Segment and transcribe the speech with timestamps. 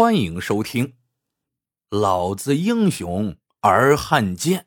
[0.00, 0.86] 欢迎收听
[1.88, 4.60] 《老子英雄儿汉奸》。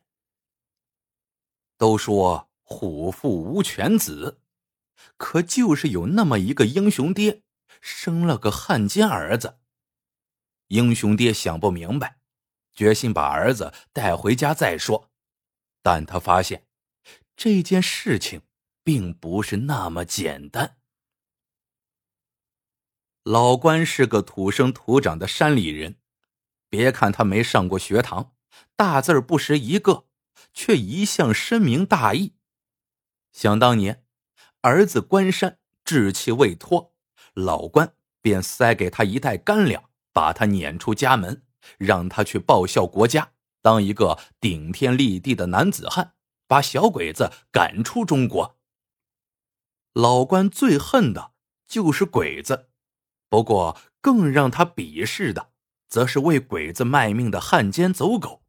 [1.77, 4.41] 都说虎父无犬子，
[5.15, 7.43] 可就是有那么一个英雄爹，
[7.79, 9.59] 生了个汉奸儿子。
[10.67, 12.17] 英雄爹想不明白，
[12.73, 15.09] 决心把儿子带回家再说。
[15.81, 16.67] 但他发现
[17.37, 18.41] 这件事情
[18.83, 20.80] 并不是那么简单。
[23.23, 25.97] 老关是个土生土长的山里人，
[26.69, 28.33] 别看他没上过学堂，
[28.75, 30.05] 大字不识一个，
[30.55, 32.33] 却一向深明大义。
[33.31, 34.03] 想当年，
[34.61, 36.95] 儿子关山志气未脱，
[37.35, 41.43] 老关便塞给他一袋干粮，把他撵出家门，
[41.77, 46.15] 让他去报效国家，当一个顶天立地的男子汉，
[46.47, 48.57] 把小鬼子赶出中国。
[49.93, 51.33] 老关最恨的
[51.67, 52.70] 就是鬼子。
[53.31, 55.51] 不过，更让他鄙视的，
[55.87, 58.43] 则是为鬼子卖命的汉奸走狗。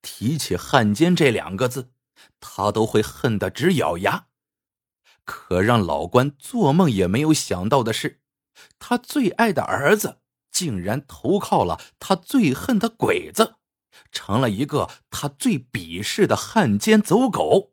[0.00, 1.90] 提起“汉奸”这两个字，
[2.38, 4.28] 他都会恨得直咬牙。
[5.24, 8.20] 可让老关做梦也没有想到的是，
[8.78, 10.20] 他最爱的儿子
[10.52, 13.56] 竟然投靠了他最恨的鬼子，
[14.12, 17.72] 成了一个他最鄙视的汉奸走狗。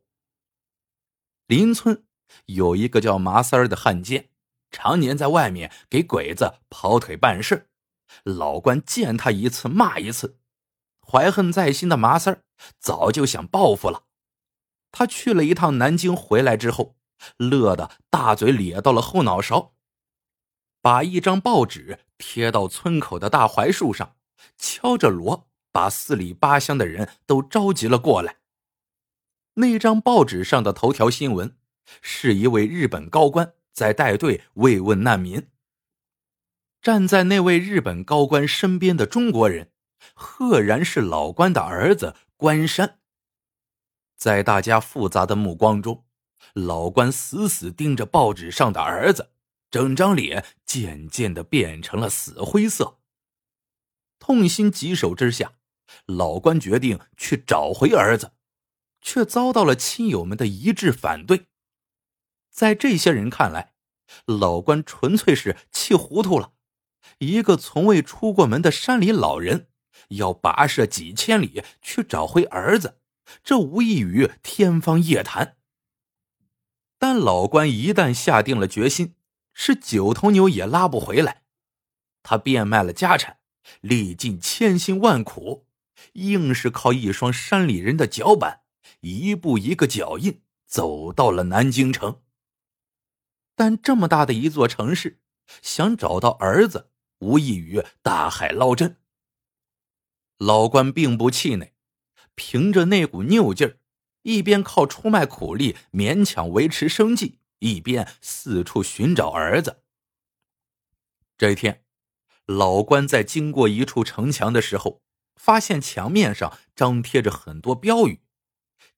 [1.45, 2.03] 邻村
[2.47, 4.31] 有一个叫麻三儿的汉奸。
[4.73, 7.69] 常年在外面给鬼子跑腿办事，
[8.23, 10.39] 老关见他一次骂一次，
[10.99, 12.43] 怀恨在心的麻三儿
[12.79, 14.03] 早就想报复了。
[14.91, 16.95] 他去了一趟南京，回来之后，
[17.37, 19.73] 乐得大嘴咧到了后脑勺，
[20.81, 24.15] 把一张报纸贴到村口的大槐树上，
[24.57, 28.37] 敲着锣，把四里八乡的人都召集了过来。
[29.55, 31.55] 那张报纸上的头条新闻
[32.01, 33.53] 是一位日本高官。
[33.73, 35.49] 在带队慰问难民。
[36.81, 39.71] 站在那位日本高官身边的中国人，
[40.13, 42.99] 赫然是老关的儿子关山。
[44.15, 46.05] 在大家复杂的目光中，
[46.53, 49.31] 老关死死盯着报纸上的儿子，
[49.71, 52.99] 整张脸渐渐的变成了死灰色。
[54.19, 55.53] 痛心疾首之下，
[56.05, 58.33] 老关决定去找回儿子，
[59.01, 61.47] 却遭到了亲友们的一致反对。
[62.53, 63.73] 在这些人看来，
[64.25, 66.53] 老关纯粹是气糊涂了。
[67.17, 69.69] 一个从未出过门的山里老人，
[70.09, 72.99] 要跋涉几千里去找回儿子，
[73.43, 75.57] 这无异于天方夜谭。
[76.99, 79.15] 但老关一旦下定了决心，
[79.53, 81.41] 是九头牛也拉不回来。
[82.21, 83.39] 他变卖了家产，
[83.81, 85.65] 历尽千辛万苦，
[86.13, 88.61] 硬是靠一双山里人的脚板，
[89.01, 92.21] 一步一个脚印，走到了南京城。
[93.55, 95.19] 但这么大的一座城市，
[95.61, 98.97] 想找到儿子，无异于大海捞针。
[100.37, 101.73] 老关并不气馁，
[102.35, 103.77] 凭着那股拗劲儿，
[104.23, 109.83] 一边靠出卖苦力勉强维持生计，一边四处寻找儿子。
[111.37, 111.83] 这一天，
[112.45, 115.01] 老关在经过一处城墙的时候，
[115.35, 118.21] 发现墙面上张贴着很多标语，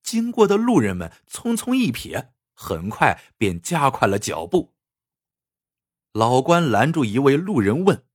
[0.02, 2.30] 经过的路人们匆匆一瞥。
[2.56, 4.74] 很快便加快了脚步。
[6.12, 8.08] 老关拦住一位路人问：“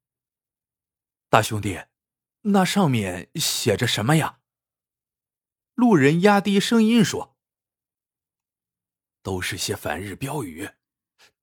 [1.28, 1.84] 大兄弟，
[2.40, 4.40] 那上面写着什么呀？”
[5.74, 7.36] 路人压低声音说
[9.22, 10.70] ：“都是些反日标语，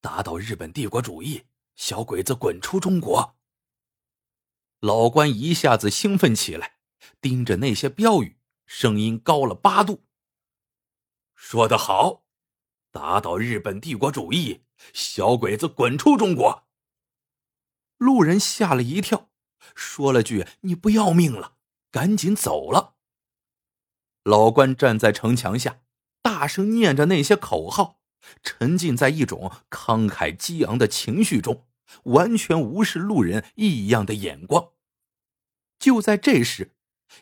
[0.02, 3.38] 打倒日本帝国主义，小鬼子滚出中国。”
[4.82, 6.80] 老关一下子兴奋起来，
[7.22, 10.06] 盯着那些标语，声音高了八度
[11.34, 12.26] ：“说得好！”
[12.92, 16.68] 打倒日本帝国主义，小鬼子滚出中国！
[17.98, 19.30] 路人吓了一跳，
[19.76, 21.56] 说了句：“你不要命了？”
[21.92, 22.96] 赶紧走了。
[24.24, 25.82] 老关站在城墙下，
[26.22, 28.02] 大声念着那些口号，
[28.44, 31.66] 沉浸在一种慷慨激昂的情绪中，
[32.04, 34.72] 完全无视路人异样的眼光。
[35.80, 36.76] 就在这时，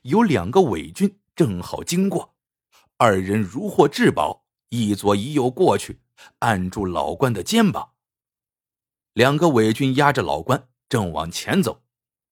[0.04, 2.36] 有两个伪军正好经过，
[2.98, 4.45] 二人如获至宝。
[4.70, 6.02] 一左一右过去，
[6.40, 7.94] 按住老关的肩膀。
[9.14, 11.84] 两个伪军压着老关，正往前走。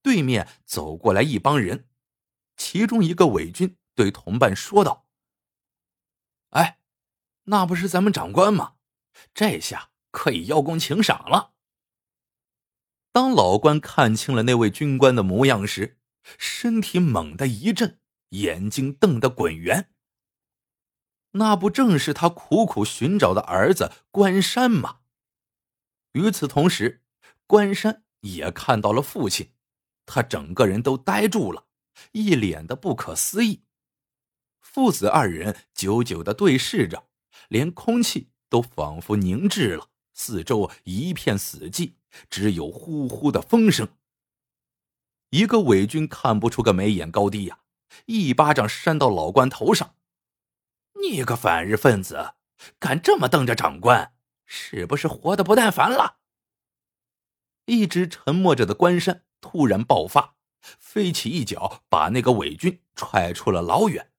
[0.02, 1.88] 对面走过来一帮人，
[2.58, 5.08] 其中一个伪军对同伴说道
[6.52, 6.80] ：“哎，
[7.44, 8.76] 那不是咱们长官吗？
[9.34, 11.54] 这下可以邀功请赏了。”
[13.14, 16.00] 当老关看清了那位军官的模样时，
[16.38, 19.90] 身体猛地一震，眼睛瞪得滚圆。
[21.34, 25.00] 那不正是他苦苦寻找的儿子关山吗？
[26.14, 27.02] 与此同时，
[27.48, 29.52] 关山也看到了父亲，
[30.06, 31.66] 他整个人都呆住了，
[32.12, 33.64] 一脸的不可思议。
[34.62, 37.08] 父子二人久久的对视着，
[37.48, 41.94] 连空气都仿佛凝滞了，四周一片死寂，
[42.30, 43.88] 只有呼呼的风声。
[45.32, 47.60] 一个伪军看不出个眉眼高低呀，
[48.06, 49.96] 一巴掌扇到老关头上
[51.12, 52.36] ：“你个反日分子，
[52.80, 54.16] 敢这么瞪着长官，
[54.46, 56.20] 是不是活得不耐烦了？”
[57.68, 64.12] 一直沉默着的关山突然爆发，飞起一脚把那个伪军踹出了老远，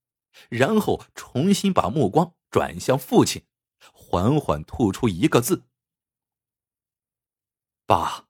[0.49, 3.47] 然后重新把目光转向父亲，
[3.93, 5.65] 缓缓吐出一个字
[7.87, 8.29] ：“爸。”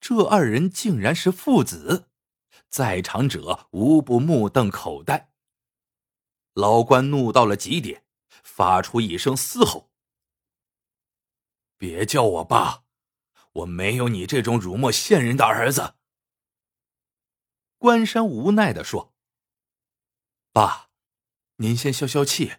[0.00, 2.08] 这二人竟然是父子，
[2.68, 5.30] 在场者无不目瞪口呆。
[6.56, 8.02] 老关怒到了极点，
[8.42, 9.90] 发出一声嘶吼
[11.76, 12.84] ：“别叫我爸！”
[13.52, 15.96] 我没有你这种辱没先人的儿子。”
[17.76, 19.14] 关山无奈的说。
[20.50, 20.88] “爸，
[21.56, 22.54] 您先消消气。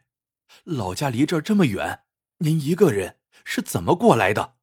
[0.63, 2.05] 老家离这儿这么远，
[2.38, 4.57] 您一个人是怎么过来的？”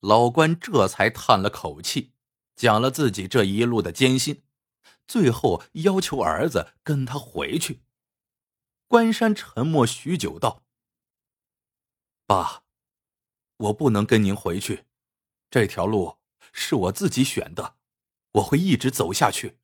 [0.00, 2.14] 老关这才叹了口气，
[2.56, 4.42] 讲了自己这一路的艰辛，
[5.06, 7.82] 最后要求儿子跟他回去。
[8.86, 10.64] 关山沉默许久，道
[12.26, 12.62] ：“爸。”
[13.56, 14.86] 我不能跟您回去，
[15.48, 16.18] 这条路
[16.52, 17.76] 是我自己选的，
[18.32, 19.60] 我会一直走下去。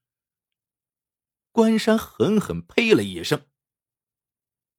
[1.50, 3.48] 关山狠狠呸了一声：“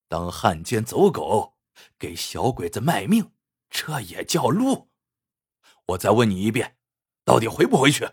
[0.07, 1.57] 当汉奸走狗，
[1.99, 3.33] 给小鬼子卖命，
[3.69, 4.89] 这也叫路？”
[5.87, 6.77] 我再问你一遍，
[7.25, 8.09] 到底回不回去？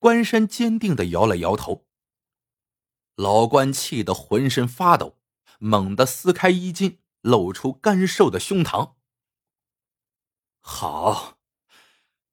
[0.00, 1.86] 关山坚定的摇了摇头。
[3.16, 5.18] 老关气得浑身发抖，
[5.58, 8.94] 猛地撕开衣襟，露出干瘦的胸膛。
[10.60, 11.38] 好，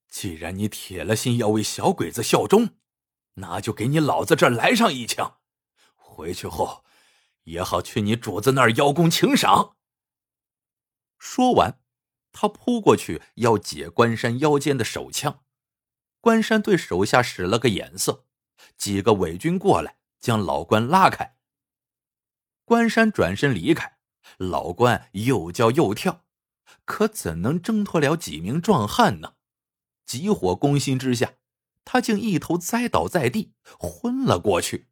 [0.07, 2.77] 既然你铁了心要为小鬼子效忠，
[3.35, 5.39] 那就给你老子这来上一枪，
[5.95, 6.85] 回去后
[7.43, 9.75] 也好去你主子那儿邀功请赏。
[11.19, 11.81] 说完，
[12.31, 15.43] 他扑过去要解关山腰间的手枪，
[16.27, 18.25] 关山对手下使了个眼色，
[18.75, 21.37] 几个伪军过来将老关拉开。
[22.65, 23.99] 关山转身离开，
[24.35, 26.25] 老关又叫又跳。
[26.83, 29.35] 可怎能挣脱了几名壮汉呢？
[30.05, 31.35] 急火攻心之下，
[31.85, 34.89] 他竟一头栽倒在地，昏了过去。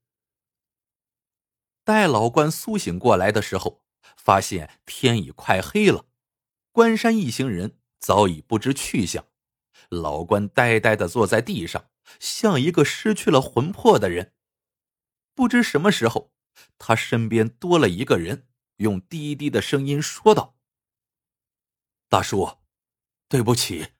[1.83, 3.83] 待老关苏醒过来的时候，
[4.15, 6.05] 发现天已快黑了，
[6.71, 9.25] 关山一行人早已不知去向。
[9.89, 11.89] 老关呆呆的坐在地上，
[12.19, 14.33] 像一个失去了魂魄的人。
[15.33, 16.31] 不知什么时候，
[16.77, 18.47] 他身边多了一个人，
[18.77, 20.55] 用低低的声音说道。
[22.07, 22.59] 大叔，
[23.27, 23.93] 对不起。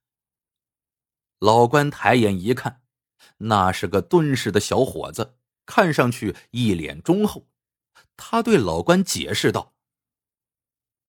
[1.40, 2.84] 老关抬眼一看，
[3.38, 7.50] 那是个敦实的小伙子，看上去一脸忠厚。
[8.16, 9.76] 他对老关解释道：“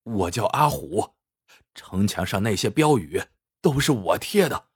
[0.03, 1.15] 我叫阿虎，
[1.73, 3.23] 城墙上那些标语
[3.61, 4.69] 都是我贴的，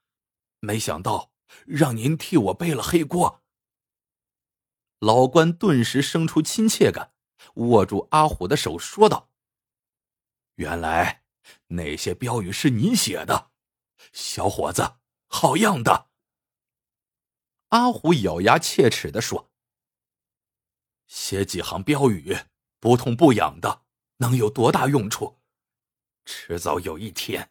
[0.60, 1.32] 没想到
[1.66, 3.44] 让您替我背了黑锅。”
[5.00, 7.14] 老关顿时生出亲切感，
[7.56, 9.30] 握住阿虎的手说道
[10.56, 11.20] ：“原来。”
[11.70, 13.52] 那些标语是你写的，
[14.14, 16.10] 小伙子，好样的！
[17.70, 19.52] 阿虎咬牙切齿的说
[21.08, 22.38] ：“写几行标语，
[22.80, 23.86] 不痛不痒的，
[24.18, 25.42] 能有多大用处？
[26.26, 27.51] 迟早有一天，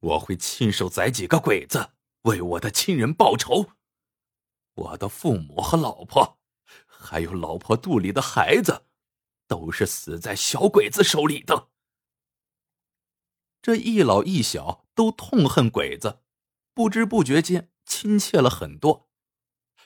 [0.00, 3.72] 我会亲手宰几个鬼子，为我的亲人报仇。
[4.74, 6.38] 我的父母和老婆，
[6.86, 8.84] 还有老婆肚里的孩子，
[9.46, 11.70] 都是死在小鬼子手里的。”
[13.62, 16.20] 这一老一小都痛恨鬼子，
[16.74, 19.08] 不知不觉间亲切了很多。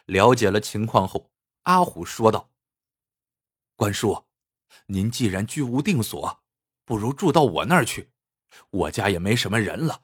[0.07, 1.31] 了解了情况后，
[1.62, 2.50] 阿虎说道
[3.76, 4.26] ：“关叔，
[4.87, 6.43] 您既然居无定所，
[6.85, 8.11] 不如住到我那儿去。
[8.71, 10.02] 我家也没什么人了，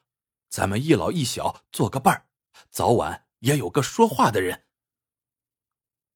[0.49, 2.27] 咱们一老一小做个伴儿，
[2.71, 4.67] 早晚也有个说话的人。”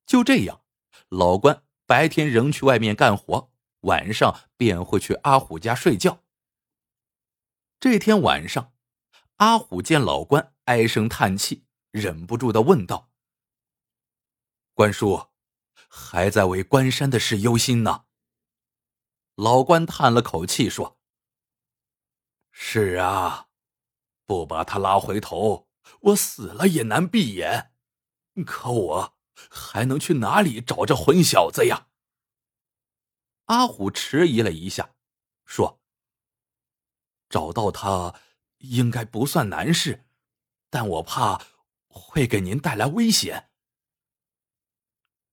[0.07, 0.65] 就这样，
[1.09, 6.25] 老关白天仍去外面干活，晚上便会去阿虎家睡觉。
[7.79, 8.75] 这天晚上，
[9.37, 13.11] 阿虎见老关唉声叹气，忍不住的问道
[14.75, 15.29] ：“关叔，
[15.89, 18.05] 还在为关山的事忧心呢？”
[19.37, 21.00] 老关叹了口气说
[22.50, 23.49] ：“是啊，
[24.26, 25.69] 不把他拉回头，
[26.00, 27.73] 我死了也难闭眼。
[28.47, 29.16] 可我
[29.50, 31.88] 还能去哪里找这混小子呀？”
[33.47, 34.95] 阿虎迟疑了一下，
[35.45, 35.80] 说。
[37.28, 38.14] 找到他，
[38.59, 40.07] 应该不算难事。
[40.69, 41.40] 但我怕
[41.88, 43.50] 会给您带来危险。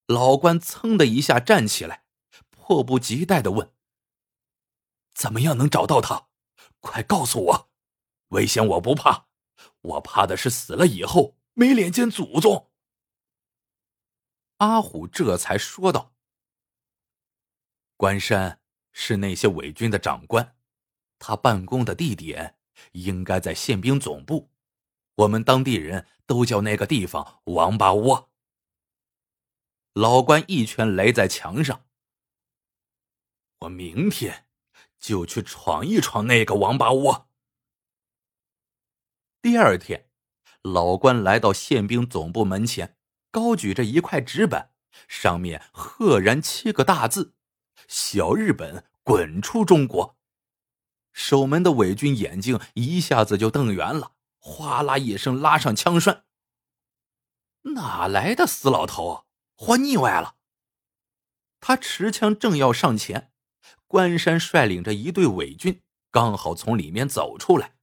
[0.05, 2.05] 老关噌的一下站起来，
[2.49, 3.73] 迫不及待的问
[5.13, 6.29] ：“怎么样能找到他？
[6.79, 7.69] 快告诉我！
[8.29, 9.27] 危险我不怕，
[9.81, 12.71] 我怕的是死了以后没脸见祖宗。”
[14.57, 16.15] 阿虎这才说道
[17.95, 20.57] ：“关山是那些伪军的长官，
[21.19, 22.57] 他办公的地点
[22.93, 24.49] 应该在宪兵总部，
[25.15, 28.31] 我们当地人都叫那个地方‘王八窝’。”
[29.93, 31.85] 老关一拳擂在墙上
[33.61, 34.46] ：“我明天
[34.99, 37.29] 就去闯一闯那个王八窝。”
[39.41, 40.09] 第二天，
[40.61, 42.95] 老关来到宪兵总部门前。
[43.29, 44.71] 高举着一块纸板，
[45.07, 47.35] 上面赫然七个大字
[47.87, 50.17] ：“小日本滚出中国！”
[51.13, 56.25] 守门的伪军眼睛一下子就瞪圆了，哗啦一声拉上枪栓。
[57.75, 59.25] 哪来的死老头，
[59.55, 60.37] 活腻歪了！
[61.59, 63.31] 他持枪正要上前，
[63.87, 67.77] 关山率领着一队伪军刚好从里面走出来。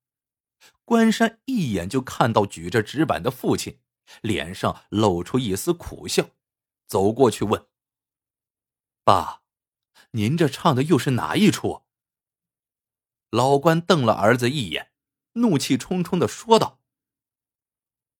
[0.84, 3.80] 关山一眼就看到举着纸板的父亲。
[4.20, 6.28] 脸上露出一丝苦笑，
[6.86, 7.66] 走过去问
[9.02, 9.40] ：“爸，
[10.10, 11.84] 您这唱的又是哪一出？”
[13.32, 14.92] 老关瞪了儿子一眼，
[15.32, 16.80] 怒气冲冲的说道：“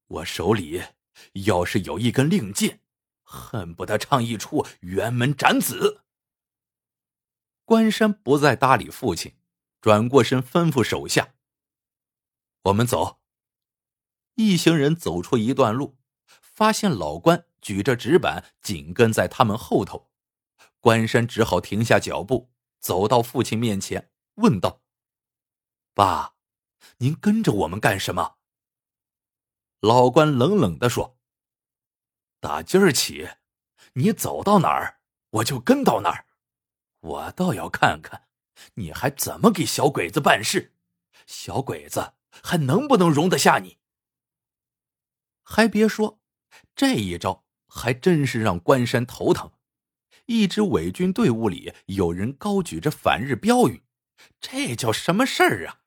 [0.08, 0.82] 我手里
[1.44, 2.80] 要是有一根令箭，
[3.22, 6.03] 恨不得唱一出辕门斩子。”
[7.64, 9.36] 关山不再搭理父亲，
[9.80, 11.34] 转过身吩咐手下
[12.64, 13.20] ：“我们走。”
[14.36, 20.10] 一行人走出一段路，发现老关举着纸板紧跟在他们后头。
[20.80, 24.82] 关山只好停下脚步，走到父亲面前，问道
[25.94, 26.34] ：“爸，
[26.98, 28.36] 您跟着我们干什么？”
[29.80, 31.16] 老关冷冷的说
[32.40, 33.28] ：“打今儿起，
[33.94, 36.26] 你走到哪儿，我就跟到哪儿。
[37.04, 38.28] 我倒要看看，
[38.74, 40.72] 你还怎么给小鬼子办事，
[41.26, 43.78] 小鬼子还能不能容得下你？”
[45.44, 46.22] 还别说，
[46.74, 49.52] 这一招还真是让关山头疼。
[50.24, 53.82] 一支伪军队伍里有人高举着反日标语，
[54.40, 55.82] 这叫什么事儿啊？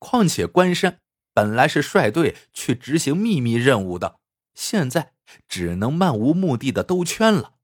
[0.00, 1.00] 况且关山
[1.32, 4.18] 本来是率队去执行秘密任务的，
[4.54, 5.14] 现在
[5.46, 7.54] 只能漫无目的的兜圈了。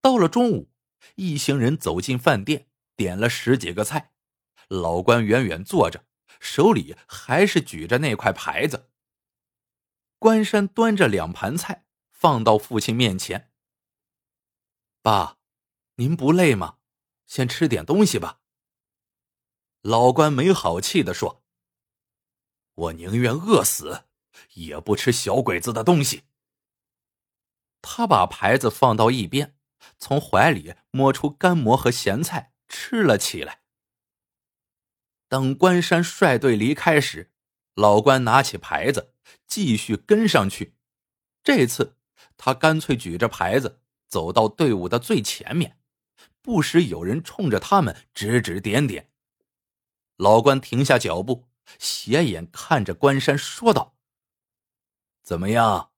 [0.00, 0.69] 到了中午，
[1.16, 4.12] 一行人走进饭店，点了十几个菜。
[4.68, 6.04] 老关远远坐着，
[6.38, 8.90] 手里还是举着那块牌子。
[10.18, 13.50] 关山端着两盘菜放到父亲面前。
[15.02, 15.38] 爸，
[15.96, 16.78] 您不累吗？
[17.26, 18.40] 先吃点东西吧。
[19.82, 21.42] 老关没好气的说
[22.74, 24.04] ：“我宁愿饿死，
[24.54, 26.24] 也不吃小鬼子的东西。”
[27.80, 29.56] 他把牌子放到一边，
[29.98, 33.60] 从怀里摸出干馍和咸菜吃了起来。
[35.28, 37.32] 等关山率队离开时，
[37.74, 39.14] 老关拿起牌子。
[39.46, 40.76] 继续跟上去，
[41.42, 41.96] 这次
[42.36, 45.78] 他干脆举着牌子走到队伍的最前面，
[46.40, 49.10] 不时有人冲着他们指指点点。
[50.16, 53.96] 老关停下脚步，斜眼看着关山说道
[55.22, 55.92] ：“怎么样，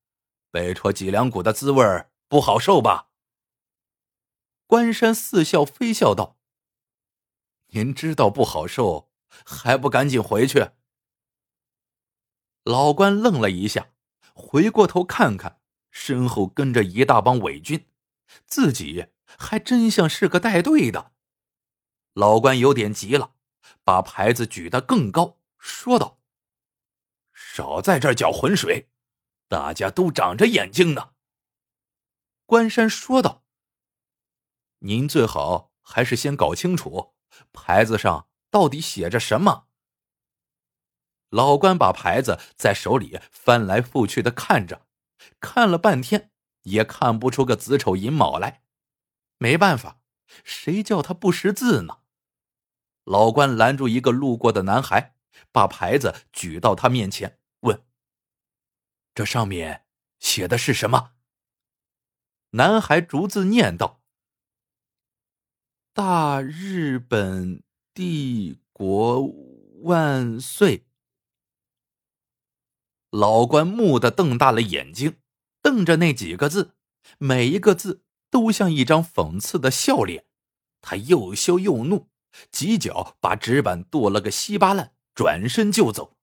[0.50, 3.08] 被戳脊梁骨的滋味不好受吧？”
[4.72, 6.38] 关山似笑非笑道
[7.76, 9.10] ：“您知道不好受，
[9.44, 10.70] 还不赶紧回去？”
[12.64, 13.90] 老关愣了一下，
[14.32, 15.60] 回过头看看
[15.90, 17.86] 身后跟着一大帮伪军，
[18.46, 21.12] 自己还真像是个带队的。
[22.14, 23.34] 老关有点急了，
[23.84, 26.18] 把牌子举得更高，说道
[27.34, 28.88] ：“少在这搅浑水，
[29.48, 31.10] 大家都长着眼睛呢。”
[32.46, 33.40] 关山说道
[34.84, 37.14] ：“您最好还是先搞清楚
[37.52, 39.68] 牌子上到底写着什么。”
[41.30, 44.86] 老关把牌子在手里翻来覆去的看着，
[45.40, 46.30] 看了半天
[46.64, 48.62] 也看不出个子丑寅卯来。
[49.38, 50.00] 没办法，
[50.44, 52.00] 谁叫他不识字呢？
[53.04, 55.16] 老关拦住一个路过的男孩，
[55.50, 57.84] 把牌子举到他面前，问
[59.14, 59.86] ：“这上面
[60.18, 61.12] 写的是什么？”
[62.50, 64.01] 男孩逐字念道
[65.94, 69.30] ：“大日本帝国
[69.82, 70.86] 万岁。”
[73.10, 75.18] 老关木的瞪大了眼睛，
[75.60, 76.74] 瞪着那几个字，
[77.18, 80.24] 每一个字都像一张讽刺的笑脸。
[80.80, 82.08] 他又羞又怒，
[82.50, 86.16] 几脚把纸板跺了个稀巴烂，转身就走。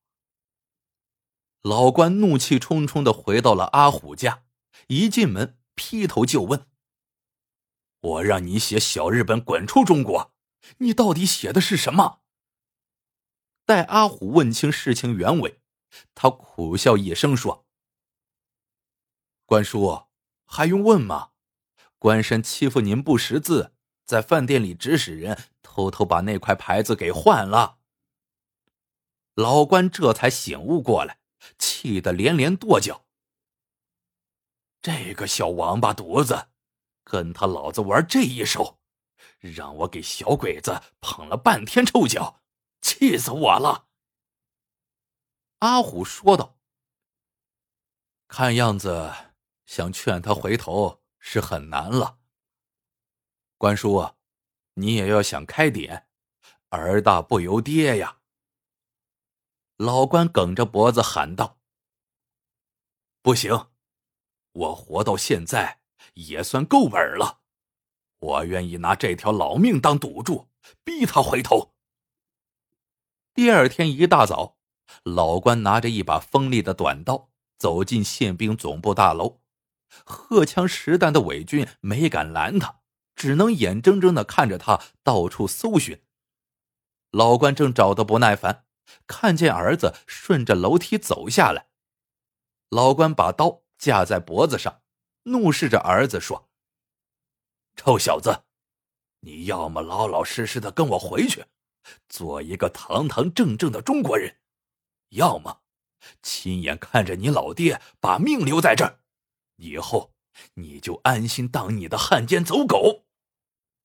[1.61, 4.45] 老关怒气冲冲的回到了阿虎家，
[4.87, 6.65] 一进门劈头就问
[7.99, 10.33] ：“我让你写小日本滚出中国，
[10.77, 12.21] 你到底写的是什么？”
[13.65, 15.61] 待阿虎问清事情原委，
[16.15, 17.65] 他苦笑一声说
[19.45, 20.07] ：“关叔，
[20.45, 21.29] 还用问吗？
[21.97, 23.73] 关山欺负您不识字，
[24.05, 27.77] 在饭店里指使人偷偷把那块牌子给换了。”
[29.35, 31.19] 老关这才醒悟过来。
[31.57, 33.05] 气得连连跺脚。
[34.81, 36.49] 这个小王八犊子，
[37.09, 38.79] 跟他老子玩这一手，
[39.39, 42.43] 让我给小鬼子捧了半天臭脚，
[42.81, 43.87] 气死我了！
[45.57, 46.59] 阿虎说道
[48.29, 49.11] ：“看样子，
[49.65, 52.19] 想劝他回头是很难了。
[53.57, 54.13] 关叔，
[54.75, 56.07] 你也要想开点，
[56.69, 58.19] 儿大不由爹呀。”
[59.77, 61.59] 老关梗着脖子喊道
[63.23, 63.71] ：“不行，
[64.51, 65.78] 我活到现在
[66.13, 67.39] 也算够本了，
[68.19, 70.47] 我愿意拿这条老命当赌注，
[70.83, 71.73] 逼他回头。”
[73.33, 74.57] 第二天一大早，
[75.03, 79.41] 老关拿着一把锋利的短刀走进宪兵总部大楼，
[80.05, 82.81] 荷枪实弹的伪军没敢拦他，
[83.15, 86.01] 只能眼睁睁的看着他到处搜寻。
[87.11, 88.65] 老关正找得不耐烦。
[89.05, 91.67] 看见儿子顺着楼梯走下来，
[92.69, 94.81] 老关把刀架在脖子上，
[95.31, 96.49] 怒视着儿子说
[97.75, 98.43] ：“臭小子，
[99.21, 101.45] 你要么老老实实的跟我回去，
[102.07, 104.35] 做一个堂堂正正的中国人；
[105.09, 105.61] 要么
[106.21, 108.99] 亲眼看着你老爹把命留在这儿，
[109.55, 110.13] 以后
[110.55, 113.05] 你就安心当你的汉奸走狗，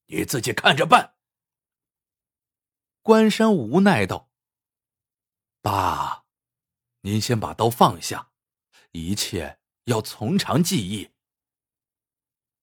[0.07, 1.15] 你自己看着办。”
[3.01, 4.31] 关山无奈道。
[5.61, 6.25] 爸，
[7.01, 8.31] 您先把刀放下，
[8.91, 11.11] 一切要从长计议。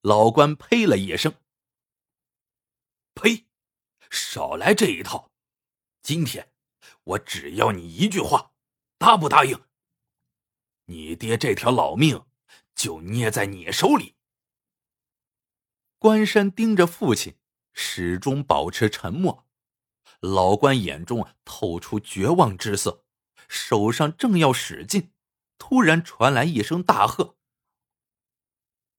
[0.02, 1.32] 老关呸了一声
[3.14, 3.46] ：“呸，
[4.10, 5.30] 少来这一套！
[6.02, 6.52] 今天
[7.04, 8.50] 我只要你一句话，
[8.98, 9.62] 答不答应？
[10.86, 12.26] 你爹这条老命
[12.74, 14.16] 就捏在你手里。”
[16.00, 17.36] 关山盯着父亲，
[17.72, 19.46] 始终保持沉默。
[20.18, 23.04] 老关眼中透出绝望之色，
[23.46, 25.12] 手上正要使劲，
[25.58, 27.36] 突然传来一声大喝：“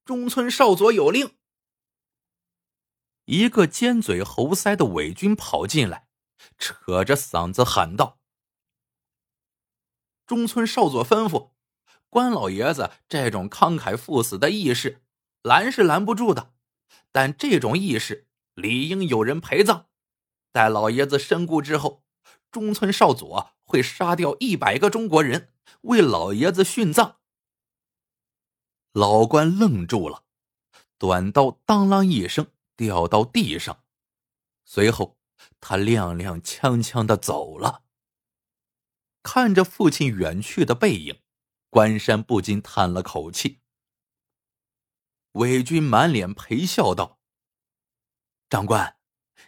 [0.05, 1.35] 中村少佐有令！”
[3.25, 6.07] 一个尖嘴猴腮的伪军跑进来，
[6.57, 8.19] 扯着嗓子喊道
[10.27, 11.51] ：“中村少佐吩咐，
[12.09, 15.01] 关老爷子这种慷慨赴死的义士，
[15.41, 16.53] 拦是拦不住的，
[17.11, 19.87] 但这种义士理应有人陪葬。”
[20.51, 22.03] 待老爷子身故之后，
[22.51, 27.21] 中村少佐会杀掉一百个中国人为老爷子殉葬。
[28.93, 30.23] 老关愣住了，
[30.97, 33.84] 短刀当啷一声掉到地上，
[34.65, 35.17] 随后
[35.60, 37.84] 他踉踉跄跄的走了。
[39.21, 41.21] 看着父亲远去的背影，
[41.69, 43.62] 关山不禁叹了口气。
[45.34, 47.19] 伪军满脸陪笑道
[48.49, 48.97] ：“长官。”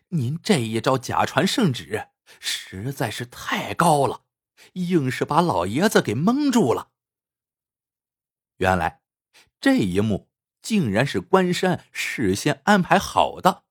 [0.10, 4.26] 您这一招假传圣旨实在是太高了，
[4.74, 6.92] 硬是把老爷子给蒙住了。
[8.58, 9.02] 原来
[9.66, 10.30] 这一幕
[10.62, 13.64] 竟然是关山事先安排好的。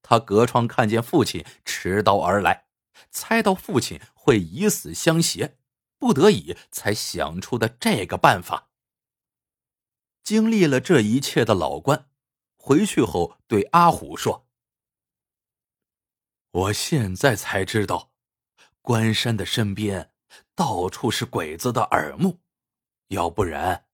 [0.00, 2.68] 他隔窗看见父亲持刀而来，
[3.10, 5.56] 猜到父亲会以死相挟，
[5.98, 8.70] 不得已才想出的这个办法。
[10.22, 12.08] 经历了这一切的老关，
[12.56, 14.46] 回去后对阿虎说。
[16.52, 18.12] 我现在才知道，
[18.80, 20.12] 关山的身边
[20.54, 22.38] 到处是鬼子的耳目，
[23.08, 23.85] 要不然，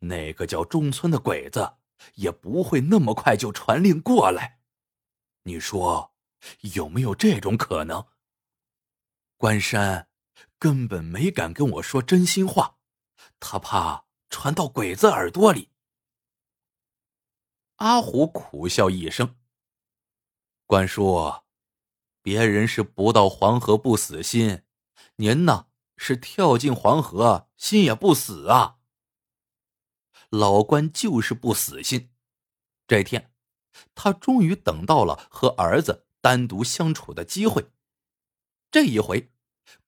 [0.00, 1.74] 那个叫中村的鬼子
[2.14, 4.60] 也不会那么快就传令过来。
[5.44, 6.14] 你说
[6.74, 8.06] 有没有这种可能？
[9.36, 10.08] 关山
[10.58, 12.78] 根本没敢跟我说真心话，
[13.40, 15.70] 他怕传到鬼子耳朵里。
[17.76, 19.36] 阿虎苦笑一声
[20.66, 21.42] ：“关叔。”
[22.20, 24.62] 别人是不到黄河不死心，
[25.16, 28.77] 您呢是跳进黄河心也不死啊。
[30.30, 32.10] 老关就是不死心。
[32.86, 33.32] 这天，
[33.94, 37.70] 他终于等到了和儿子单独相处的机会。
[38.70, 39.30] 这一回，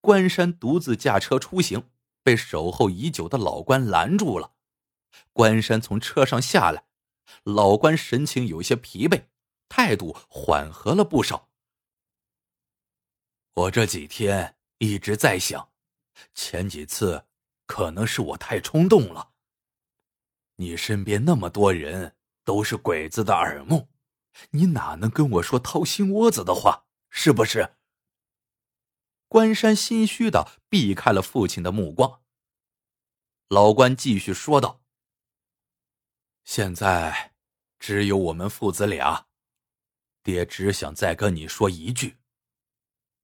[0.01, 1.91] 关山独自驾车出行，
[2.23, 4.55] 被守候已久的老关拦住了。
[5.33, 6.85] 关山从车上下来，
[7.43, 9.25] 老关神情有些疲惫，
[9.69, 11.49] 态度缓和了不少。
[13.55, 15.71] 我这几天一直在想，
[16.35, 17.27] 前几次
[17.67, 19.30] 可能是我太冲动了。
[20.61, 23.89] 你身边那么多人都是鬼子的耳目，
[24.51, 26.85] 你哪能跟我说掏心窝子的话？
[27.09, 27.77] 是不是？
[29.27, 32.21] 关山心虚的避开了父亲的目光。
[33.49, 34.83] 老关继续说道
[36.45, 37.33] ：“现在
[37.79, 39.29] 只有我们父子俩，
[40.23, 42.19] 爹只想再跟你说一句：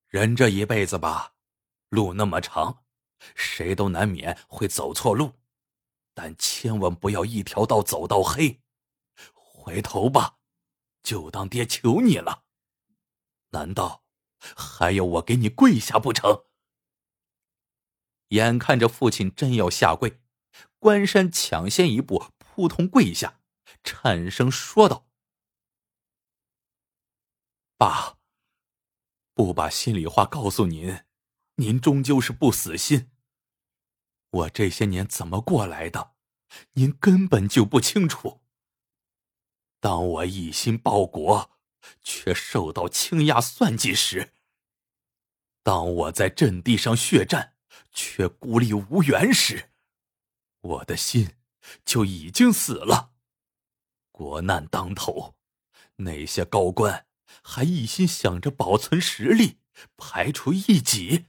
[0.09, 1.35] 人这一辈子吧，
[1.91, 2.83] 路那么长，
[3.35, 5.35] 谁都难免会走错路。”
[6.19, 8.63] 但千万不要一条道走到黑，
[9.35, 10.39] 回头吧，
[11.03, 12.45] 就当爹求你了。
[13.51, 14.03] 难道
[14.39, 16.47] 还要我给你跪下不成？
[18.29, 20.23] 眼看着父亲真要下跪，
[20.79, 23.43] 关山抢先一步扑通跪下，
[23.85, 25.07] 颤声说道
[27.77, 28.17] ：“爸，
[29.35, 31.05] 不把心里话告诉您，
[31.57, 33.11] 您终究是不死心。”
[34.37, 36.13] 我这些年怎么过来的，
[36.73, 38.43] 您根本就不清楚。
[39.81, 41.53] 当我一心报国，
[42.03, 44.33] 却受到倾轧算计时；
[45.63, 47.55] 当我在阵地上血战，
[47.93, 49.71] 却孤立无援时，
[50.61, 51.37] 我的心
[51.85, 53.13] 就已经死了。
[54.11, 55.37] 国难当头，
[55.97, 57.07] 那些高官
[57.43, 59.61] 还一心想着保存实力，
[59.97, 61.27] 排除异己。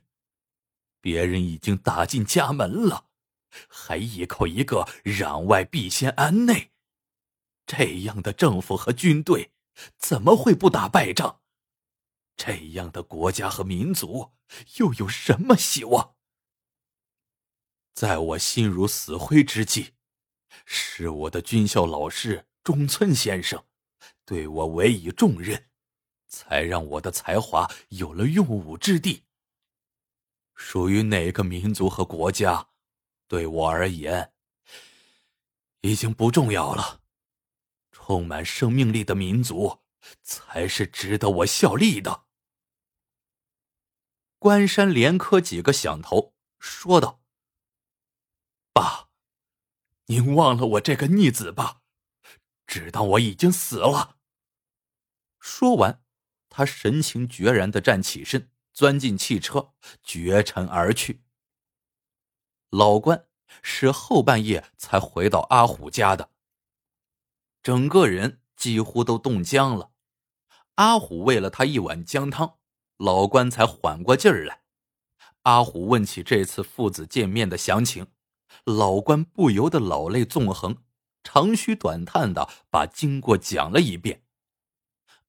[1.08, 3.06] 别人已经打进家门了，
[3.70, 6.74] 还一口一个“攘外必先安内”，
[7.66, 9.54] 这样的政府和军队
[9.98, 11.40] 怎么会不打败仗？
[12.36, 14.34] 这样的国家和民族
[14.80, 16.16] 又有什么希望？
[17.94, 19.94] 在我心如死灰之际，
[20.66, 23.64] 是我的军校老师中村先生
[24.26, 25.70] 对我委以重任，
[26.28, 29.24] 才让我的才华有了用武之地。
[30.58, 32.70] 属于哪个民族和国家，
[33.28, 34.34] 对我而言
[35.82, 37.02] 已经不重要了。
[37.92, 39.84] 充满生命力的民族
[40.24, 42.26] 才是值得我效力的。
[44.40, 47.22] 关山连磕几个响头，说道
[48.74, 49.10] ：“爸，
[50.08, 51.82] 您忘了我这个逆子吧，
[52.66, 54.18] 只当我已经死了。”
[55.40, 56.04] 说完，
[56.50, 58.52] 他神情决然的站起身。
[58.78, 61.24] 钻进汽车，绝尘而去。
[62.70, 63.26] 老关
[63.64, 66.30] 是后半夜才回到阿虎家的，
[67.64, 69.94] 整个人几乎都冻僵了。
[70.76, 72.60] 阿虎喂了他一碗姜汤，
[72.98, 74.62] 老关才缓过劲儿来。
[75.42, 78.06] 阿虎问起这次父子见面的详情，
[78.64, 80.84] 老关不由得老泪纵横，
[81.24, 84.24] 长吁短叹的把经过讲了一遍。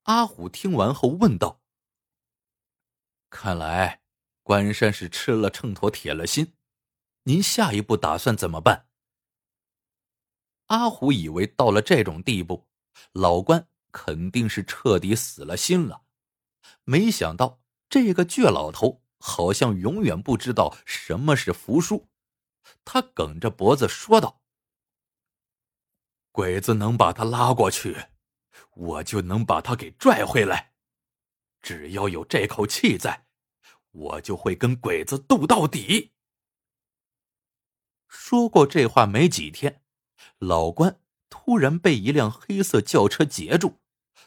[0.03, 1.63] 阿虎听完后问道。
[3.31, 4.01] 看来
[4.43, 6.55] 关山是吃了秤砣铁了心，
[7.25, 8.87] 您下一步打算怎么办？
[10.67, 12.69] 阿虎以为到了这种地步，
[13.13, 16.03] 老关肯定是彻底死了心了，
[16.85, 22.09] 没想到这个倔老头好像永远不知道什么是服输。
[22.85, 24.43] 他梗着脖子说道
[26.33, 27.97] ：“鬼子能把他拉过去，
[28.73, 30.73] 我就能把他给拽回来。”
[31.61, 33.27] 只要有这口气在，
[33.91, 36.13] 我就会跟鬼子斗到底。
[38.07, 39.83] 说过这话没几天，
[40.39, 43.81] 老关突然被一辆黑色轿车截住，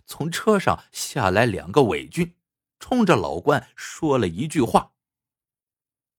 [0.06, 2.36] 从车上下来两个伪军，
[2.80, 4.94] 冲着老关说了一句话：“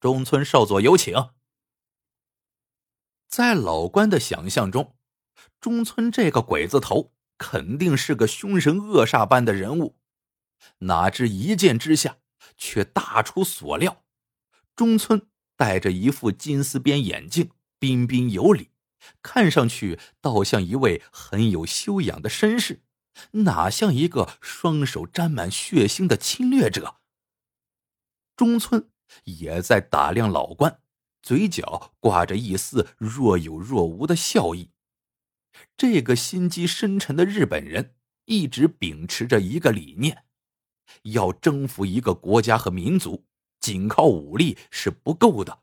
[0.00, 1.30] 中村少佐有请。”
[3.28, 4.96] 在老关的想象中，
[5.60, 9.98] 中村这个鬼子头肯定是个凶神恶煞般的人物。
[10.80, 12.18] 哪知一见之下，
[12.56, 14.04] 却大出所料。
[14.74, 18.70] 中村戴着一副金丝边眼镜，彬彬有礼，
[19.22, 22.82] 看上去倒像一位很有修养的绅士，
[23.32, 26.96] 哪像一个双手沾满血腥的侵略者。
[28.36, 28.88] 中村
[29.24, 30.80] 也在打量老关，
[31.22, 34.70] 嘴角挂着一丝若有若无的笑意。
[35.76, 37.94] 这个心机深沉的日本人
[38.24, 40.24] 一直秉持着一个理念。
[41.02, 43.24] 要征服一个国家和民族，
[43.60, 45.62] 仅靠武力是不够的，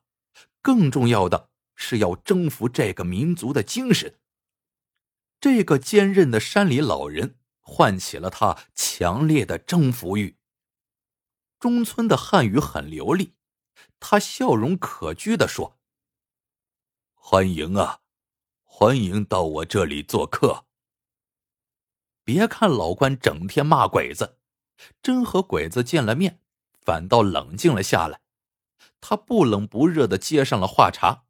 [0.62, 4.19] 更重要的是要征服这个民族的精神。
[5.39, 10.38] 这个坚韧的山里老人唤起了他强烈的征服欲。
[11.60, 13.36] 中村的汉语很流利，
[13.99, 15.77] 他笑容可掬的说
[17.13, 17.99] ：“欢迎啊，
[18.63, 20.65] 欢迎到我这里做客。
[22.23, 24.38] 别看老关整天骂鬼子。”
[25.01, 26.41] 真和鬼子见了面，
[26.81, 28.21] 反倒冷静了下来。
[29.01, 31.25] 他不冷不热的接上了话茬：“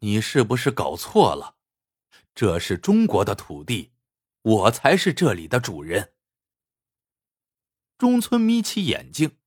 [0.00, 1.56] 你是不是搞错了？
[2.34, 3.92] 这是中国的土地，
[4.42, 6.14] 我才是这里的主人。”
[7.98, 9.38] 中村眯起眼睛，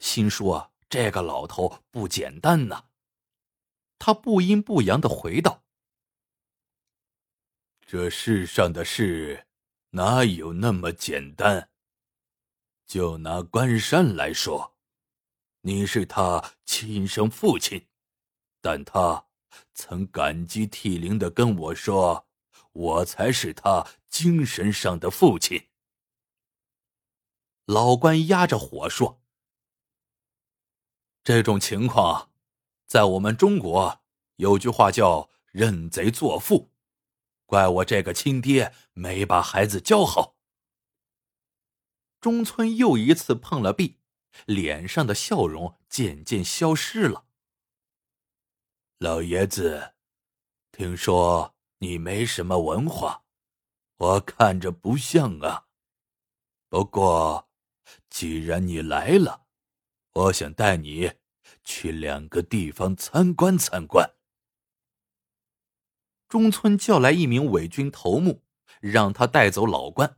[0.00, 2.86] 心说：“这个老头不简单呐。”
[4.00, 5.64] 他不阴不阳的回道
[7.84, 9.47] ：“这世上的事，
[9.90, 11.70] 哪有那么简单？
[12.86, 14.76] 就拿关山来说，
[15.62, 17.86] 你是他亲生父亲，
[18.60, 19.26] 但他
[19.74, 22.26] 曾感激涕零的跟我说，
[22.72, 25.68] 我才是他精神上的父亲。”
[27.64, 29.22] 老关压着火说
[31.24, 32.30] ：“这种情况，
[32.86, 34.00] 在我们中国
[34.36, 36.70] 有句话叫‘认贼作父’，
[37.48, 40.36] 怪我这个亲爹没把孩子教好。”
[42.20, 43.96] 中村又一次碰了壁，
[44.44, 47.24] 脸上的笑容渐渐消失了。
[48.98, 49.94] 老爷子，
[50.70, 53.24] 听说你没什么文化，
[53.96, 55.68] 我看着不像啊。
[56.68, 57.46] 不过。
[58.10, 59.46] 既然你来了，
[60.12, 61.14] 我想带你
[61.64, 64.17] 去两个地方参观参观。
[66.28, 68.42] 中村叫来一名伪军头目，
[68.80, 70.16] 让他带走老关。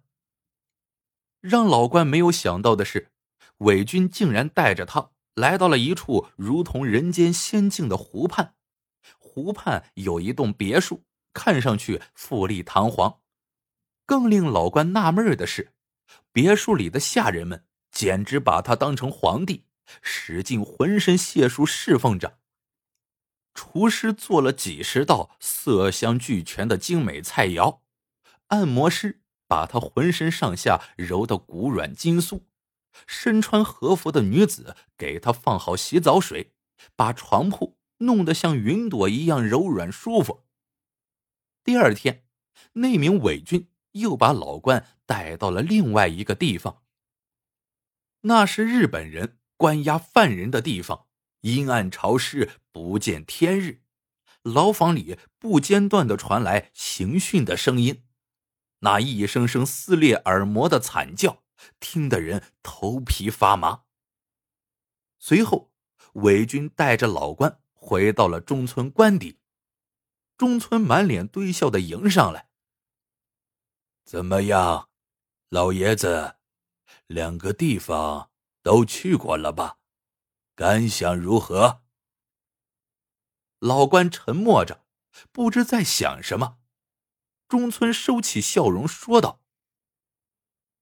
[1.41, 3.13] 让老关没有想到的是，
[3.59, 8.55] 伪军竟然带着他来到了一处如同人间仙境的湖畔。
[9.19, 13.21] 湖畔有一栋别墅，看上去富丽堂皇。
[14.05, 15.73] 更令老关纳闷的是。
[16.33, 19.65] 别墅里的下人们简直把他当成皇帝，
[20.03, 22.40] 使尽浑身解数侍奉着。
[23.55, 27.81] 厨师做了几十道色香俱全的精美菜肴，
[28.49, 32.43] 按摩师把他浑身上下揉得骨软筋酥，
[33.07, 36.53] 身穿和服的女子给他放好洗澡水，
[36.97, 40.45] 把床铺弄得像云朵一样柔软舒服。
[41.63, 42.25] 第二天，
[42.75, 43.69] 那名伪军。
[43.95, 46.85] 又把老关带到了另外一个地方。
[48.21, 51.09] 那是日本人关押犯人的地方，
[51.41, 53.83] 阴暗潮湿，不见天日。
[54.43, 58.05] 牢房里不间断的传来刑讯的声音，
[58.79, 61.43] 那一声声撕裂耳膜的惨叫，
[61.79, 63.83] 听得人头皮发麻。
[65.19, 65.71] 随后，
[66.15, 69.39] 伪军带着老关回到了中村官邸，
[70.39, 72.49] 中村满脸堆笑的迎上来。
[74.05, 74.89] 怎么样，
[75.51, 76.37] 老爷子？
[77.07, 78.31] 两个地方
[78.63, 79.80] 都去过了吧？
[80.61, 81.85] 感想如何？
[83.61, 84.85] 老关沉默着，
[85.33, 86.59] 不知在想什么。
[87.49, 89.41] 中村收起笑容，说道：“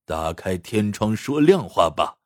[0.04, 2.18] 打开天窗说亮话吧，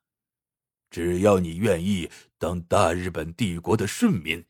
[0.89, 4.43] 只要你愿意当大日本帝国的顺民，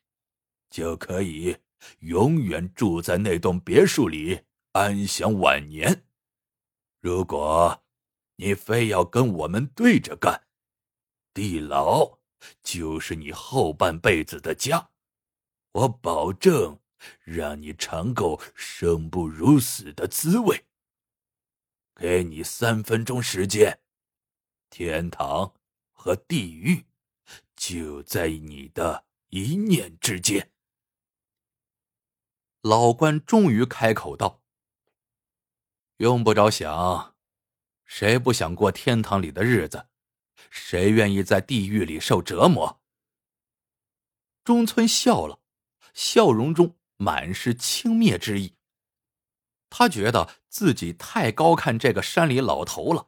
[0.69, 1.57] 就可以
[1.99, 6.05] 永远住在那栋别墅里，安享晚年。”
[7.03, 7.83] 如果
[8.37, 10.47] 你非要跟我们对着干，
[11.33, 12.19] 地牢
[12.61, 14.89] 就是你后半辈子的家。
[15.71, 16.79] 我保证
[17.23, 20.65] 让你尝够生不如死的滋味。
[21.95, 23.79] 给你三分钟时间，
[24.69, 25.53] 天堂
[25.91, 26.85] 和地狱
[27.55, 30.51] 就在你的一念之间。
[32.61, 34.41] 老关终于开口道。
[35.97, 37.15] 用不着想，
[37.85, 39.87] 谁不想过天堂里的日子？
[40.49, 42.81] 谁愿意在地狱里受折磨？
[44.43, 45.39] 中村笑了，
[45.93, 48.55] 笑容中满是轻蔑之意。
[49.69, 53.07] 他觉得自己太高看这个山里老头了。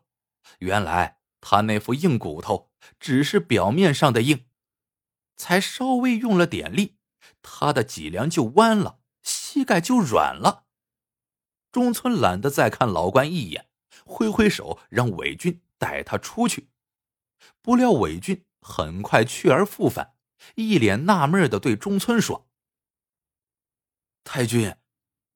[0.60, 4.46] 原来他那副硬骨头只是表面上的硬，
[5.36, 6.98] 才稍微用了点力，
[7.42, 10.66] 他的脊梁就弯了，膝盖就软了。
[11.72, 13.70] 中村懒得再看老关一眼，
[14.06, 16.70] 挥挥手让伪军带他出去。
[17.62, 20.16] 不料伪军很快去而复返，
[20.56, 22.48] 一脸纳闷的对中村说
[24.24, 24.76] ：“太君，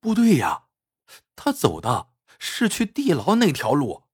[0.00, 0.68] 不对呀，
[1.36, 4.04] 他走的是去地牢那条路，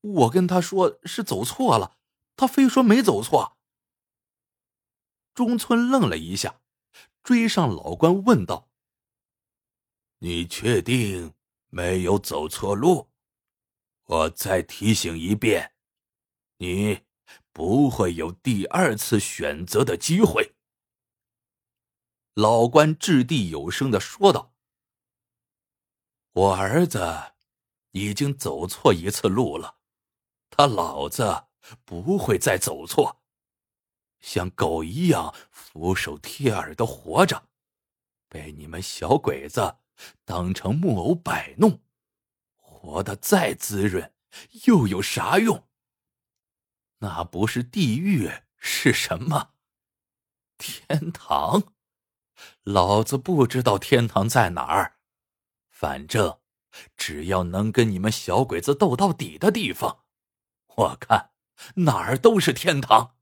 [0.00, 1.98] 我跟他说是走错了，
[2.36, 3.58] 他非说没走错。”
[5.34, 6.60] 中村愣了一下，
[7.22, 8.70] 追上老关问道
[10.20, 11.34] ：“你确定？”
[11.74, 13.10] 没有走错路，
[14.04, 15.74] 我再提醒一遍，
[16.58, 17.03] 你
[17.54, 20.54] 不会有第二次选择的机会。”
[22.34, 24.52] 老关掷地有声的说道
[26.34, 27.32] ，“我儿子
[27.92, 29.76] 已经走错一次路了，
[30.50, 31.44] 他老子
[31.84, 33.22] 不会再走错，
[34.20, 37.48] 像狗一样俯首帖耳的活着，
[38.28, 39.76] 被你们小鬼子
[40.24, 41.80] 当成木偶摆弄，
[42.56, 44.12] 活得再滋润，
[44.66, 45.68] 又有啥用？
[47.04, 49.50] 那不是地狱是什么？
[50.56, 51.74] 天堂？
[52.62, 54.96] 老子不知道天堂在哪儿。
[55.70, 56.38] 反正，
[56.96, 60.04] 只要能跟你们小鬼子斗到底的地方，
[60.76, 61.32] 我看
[61.74, 63.16] 哪儿都是天堂。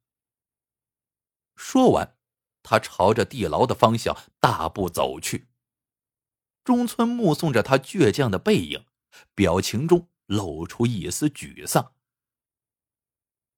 [1.56, 2.16] 说完，
[2.62, 5.48] 他朝着地牢的方向大步走去。
[6.62, 8.86] 中村目送着他倔强的背影，
[9.34, 11.94] 表情中露出一丝沮丧。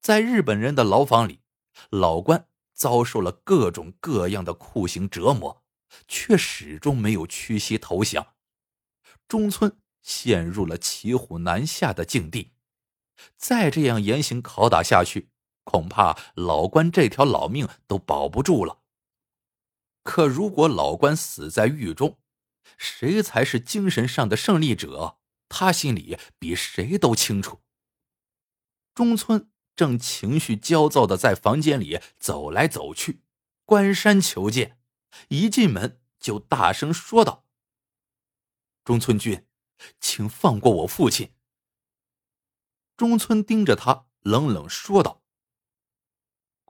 [0.05, 1.41] 在日本人的牢房里，
[1.89, 5.63] 老关遭受了各种各样的酷刑折磨，
[6.07, 8.35] 却始终没有屈膝投降。
[9.27, 12.51] 中村陷入了骑虎难下的境地，
[13.35, 15.31] 再这样严刑拷打下去，
[15.63, 18.83] 恐怕老关这条老命都保不住了。
[20.03, 22.19] 可如果老关死在狱中，
[22.77, 25.17] 谁才是精神上的胜利者？
[25.49, 27.63] 他心里比谁都清楚。
[28.93, 33.21] 中村正情绪焦躁的在房间里走来走去，
[33.65, 34.79] 关山求见，
[35.29, 37.45] 一进门就大声说道。
[38.83, 39.45] 中村君，
[39.99, 41.33] 请放过我父亲。
[42.95, 45.23] 中村盯着他，冷冷说道：“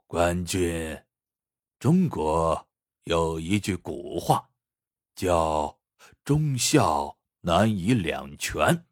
[0.08, 1.04] 官军，
[1.78, 2.68] 中国
[3.04, 4.50] 有一句古话，
[5.14, 5.78] 叫
[6.24, 8.86] ‘忠孝难以两全’，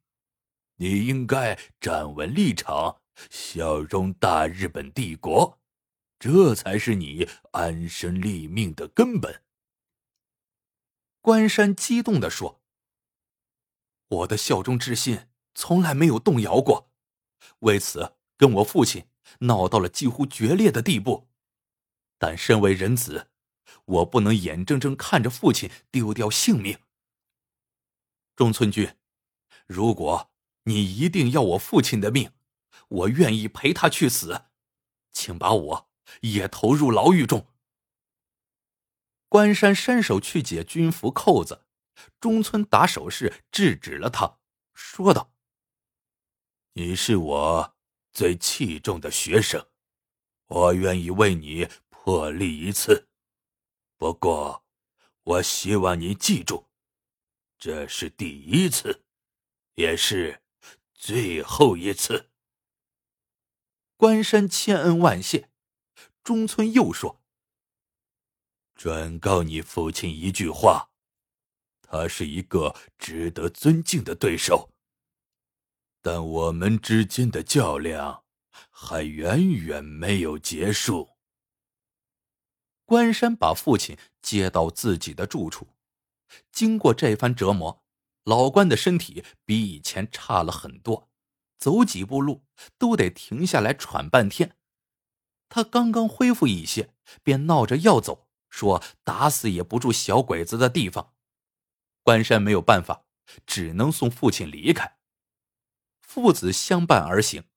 [0.77, 3.01] 你应该站稳立场，
[3.31, 5.59] 效忠大日本帝国，
[6.19, 9.43] 这才是你安身立命的根本。”
[11.21, 12.61] 关山激动的说。
[14.09, 16.93] 我的效忠之心从来没有动摇过，
[17.61, 19.07] 为此跟我父亲
[19.41, 21.29] 闹到了几乎决裂的地步。
[22.19, 23.31] 但身为人子，
[23.87, 26.79] 我不能眼睁睁看着父亲丢掉性命。
[28.37, 28.95] 中村君，
[29.67, 30.31] 如果
[30.65, 32.31] 你一定要我父亲的命，
[32.89, 34.47] 我愿意陪他去死，
[35.11, 37.47] 请把我也投入牢狱中。
[39.29, 41.63] 关山伸手去解军服扣子。
[42.19, 44.41] 中村打手势制止了他，
[44.75, 45.33] 说道
[46.75, 47.77] ：“你是我
[48.13, 49.69] 最器重的学生，
[50.47, 53.09] 我愿意为你破例一次。
[53.97, 54.65] 不过，
[55.23, 56.69] 我希望你记住，
[57.59, 59.05] 这是第一次，
[59.77, 60.43] 也是
[60.95, 62.33] 最后一次。”
[63.97, 65.51] 关山千恩万谢。
[66.23, 67.21] 中村又说
[68.75, 70.91] ：“转告你父亲一句话。”
[71.83, 74.71] 他是一个值得尊敬的对手，
[76.03, 78.25] 但我们之间的较量
[78.71, 81.11] 还远远没有结束。
[82.85, 85.69] 关山把父亲接到自己的住处，
[86.51, 87.85] 经过这番折磨，
[88.25, 91.09] 老关的身体比以前差了很多，
[91.65, 92.45] 走几步路
[92.77, 94.59] 都得停下来喘半天。
[95.49, 101.15] 他刚刚恢复一些，便闹着要走，说打死也不住小鬼子的地方。
[102.03, 103.07] 关山没有办法，
[103.47, 104.99] 只能送父亲离开。
[106.03, 107.49] 父子相伴而行，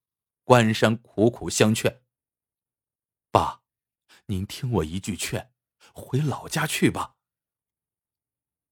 [0.45, 2.01] 关山苦苦相劝
[3.29, 3.61] ：“爸，
[4.27, 5.51] 您听我一句劝，
[5.91, 7.15] 回老家去吧。”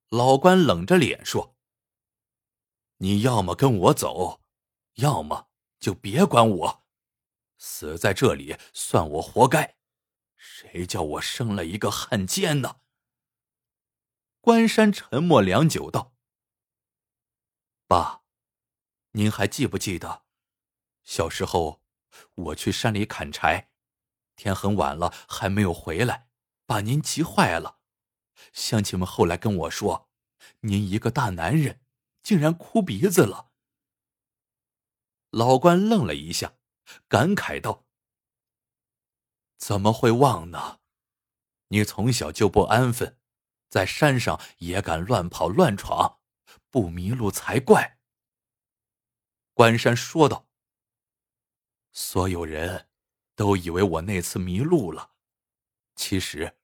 [0.07, 1.57] 老关冷着脸说
[2.99, 4.44] ：“你要么跟我走，
[4.95, 6.85] 要么就别管我，
[7.57, 9.77] 死在这里算我活该。
[10.35, 12.77] 谁叫我生了一个汉奸呢？”
[14.41, 16.13] 关山沉默良久，道
[17.87, 18.21] ：“爸，
[19.11, 20.23] 您还记不记得，
[21.03, 21.81] 小时候
[22.35, 23.71] 我去山里砍柴，
[24.35, 26.29] 天很晚了还没有回来，
[26.67, 27.79] 把您急坏了。
[28.53, 30.09] 乡亲们后来跟我说，
[30.59, 31.81] 您一个大男人，
[32.21, 33.51] 竟然哭鼻子了。”
[35.35, 36.53] 老关愣了一下，
[37.09, 37.85] 感慨道
[39.59, 40.79] ：“怎么会忘呢？
[41.67, 43.19] 你从小就不安分。”
[43.67, 46.19] 在山上也敢乱跑乱闯，
[46.69, 47.99] 不迷路才怪。
[49.53, 50.47] 关山说道
[51.91, 52.87] ：“所有人
[53.35, 55.15] 都以为我那次迷路了，
[55.97, 56.55] 其实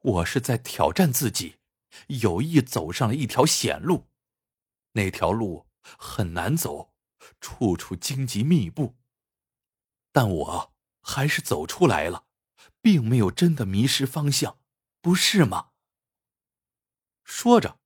[0.00, 1.58] 我是在挑战自己，
[2.06, 4.08] 有意走上了一条险路。
[4.92, 6.93] 那条路很难走，
[7.40, 8.96] 处处荆棘密布，
[10.12, 12.26] 但我还是走出来了，
[12.80, 14.58] 并没有真的迷失方向，
[15.00, 15.70] 不是吗？”
[17.24, 17.80] 说着，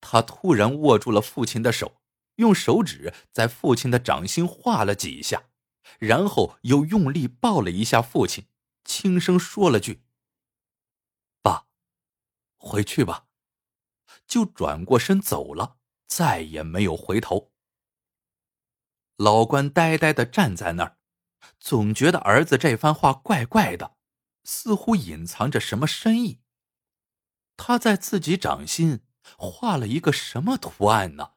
[0.00, 2.00] 他突然握住了父亲的手，
[2.36, 5.44] 用手指在父亲的掌心画了几下，
[5.98, 8.46] 然后又用力抱了一下父亲，
[8.84, 10.02] 轻声说了句
[11.42, 11.66] ：“爸，
[12.56, 13.26] 回去吧，
[14.26, 17.49] 就转过身走了，再也没有回头。
[19.20, 20.96] 老关呆呆的站在那儿，
[21.58, 23.98] 总觉得儿子这番话怪怪的，
[24.44, 26.40] 似乎隐藏着什么深意。
[27.58, 29.02] 他在自己掌心
[29.36, 31.32] 画了一个什么图案呢？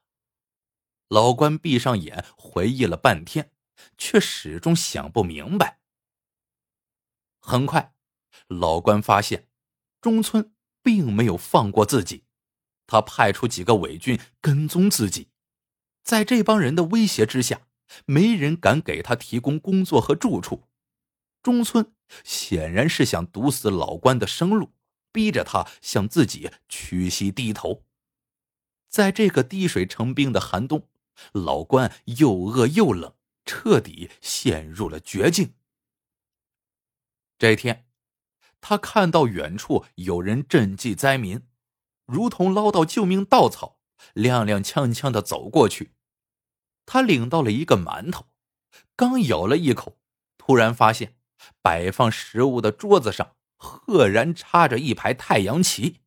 [1.10, 3.52] 老关闭上眼，回忆了半天，
[3.98, 5.82] 却始终想不明白。
[7.42, 7.94] 很快，
[8.48, 9.50] 老关发现
[10.00, 12.24] 中村并没有放过自己。
[12.88, 15.32] 他派出几个伪军跟踪自己，
[16.02, 17.68] 在这帮人的威胁之下，
[18.06, 20.68] 没人敢给他提供工作和住处。
[21.42, 24.74] 中村显然是想堵死老关的生路，
[25.12, 27.84] 逼着他向自己屈膝低头。
[28.90, 30.88] 在这个滴水成冰的寒冬，
[31.32, 35.56] 老关又饿又冷，彻底陷入了绝境。
[37.38, 37.88] 这一天，
[38.62, 41.42] 他看到远处有人赈济灾民。
[42.06, 43.80] 如同捞到救命稻草，
[44.16, 45.94] 踉踉跄跄的走过去。
[46.86, 48.28] 他领到了一个馒头，
[48.96, 49.98] 刚咬了一口，
[50.38, 51.16] 突然发现
[51.62, 56.02] 摆放食物的桌子上赫然插着一排太阳旗。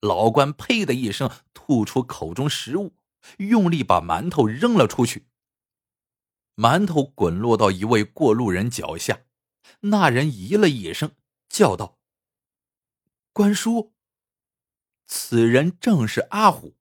[0.00, 2.94] 老关呸的一声吐出口中食物，
[3.38, 5.26] 用力把馒头扔了出去。
[6.56, 9.22] 馒头滚落到一位过路人脚下，
[9.80, 11.16] 那人咦了一声，
[11.48, 11.98] 叫道
[13.32, 13.92] ：“关叔。”
[15.06, 16.76] 此人正是阿虎，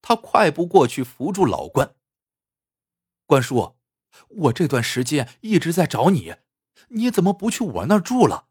[0.00, 1.96] 他快步过去扶住老关。
[3.30, 3.76] 关叔，
[4.28, 6.34] 我这段时间一直在找你，
[6.88, 8.48] 你怎么不去我那儿住了？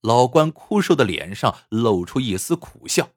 [0.00, 3.14] 老关枯瘦的脸上露出一丝苦笑，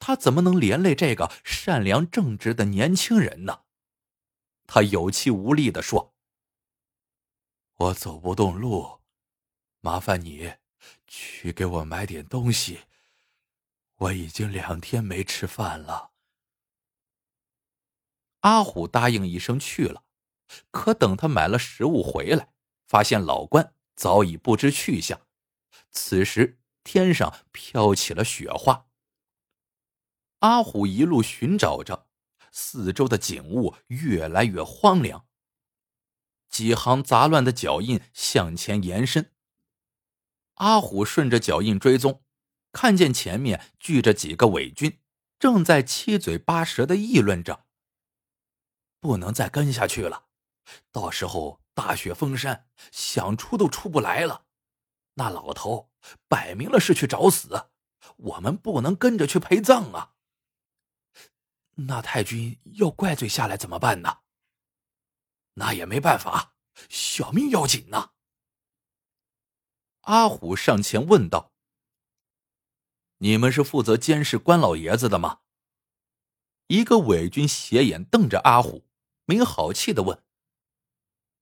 [0.00, 3.60] 他怎么能连累这个善良正直的年轻人呢？
[4.66, 6.12] 他有气无力的说
[7.78, 8.98] ：“我走不动路，
[9.80, 10.54] 麻烦你
[11.06, 12.80] 去给我买点东西。”
[13.98, 16.15] 我已经两天没吃饭了。
[18.46, 20.04] 阿虎答应一声去了，
[20.70, 22.52] 可等他买了食物回来，
[22.86, 25.20] 发现老关早已不知去向。
[25.90, 28.86] 此时天上飘起了雪花。
[30.38, 32.06] 阿虎一路寻找着，
[32.52, 35.26] 四周的景物越来越荒凉。
[36.48, 39.32] 几行杂乱的脚印向前延伸。
[40.54, 42.22] 阿虎顺着脚印追踪。
[42.70, 45.00] 看见前面聚着几个伪军，
[45.40, 47.65] 正在七嘴八舌的议论着。
[49.06, 50.26] 不能再跟下去了，
[50.90, 54.46] 到时候大雪封山，想出都出不来了。
[55.14, 55.92] 那老头
[56.26, 57.70] 摆明了是去找死，
[58.16, 60.14] 我们不能跟着去陪葬啊。
[61.74, 64.22] 那太君要怪罪下来怎么办呢？
[65.54, 66.56] 那也没办法，
[66.88, 68.10] 小命要紧呐。
[70.00, 71.52] 阿虎上前问道。
[73.18, 75.42] 你们是负责监视关老爷子的吗？
[76.66, 78.85] 一个伪军斜眼瞪着阿虎，
[79.26, 80.22] 没好气的问：“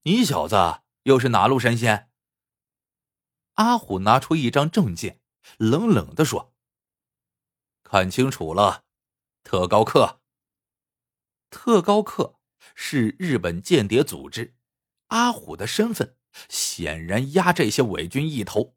[0.03, 2.11] 你小子又是哪路神仙？”
[3.55, 5.21] 阿虎拿出一张证件，
[5.59, 6.55] 冷冷的说
[7.85, 8.85] ：“看清楚了，
[9.45, 10.21] 特高课。
[11.51, 12.41] 特高课
[12.75, 14.57] 是日本间谍组织，
[15.09, 16.17] 阿虎的身份
[16.49, 18.77] 显然压这些伪军一头。”